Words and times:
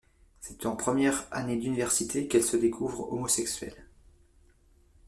C’est 0.39 0.65
en 0.65 0.75
première 0.75 1.27
année 1.29 1.57
d’Université 1.57 2.27
qu’elle 2.27 2.41
se 2.41 2.57
découvre 2.57 3.13
homosexuelle. 3.13 3.85